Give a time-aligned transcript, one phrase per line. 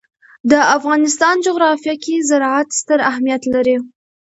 [0.51, 3.77] د افغانستان جغرافیه کې زراعت ستر اهمیت لري.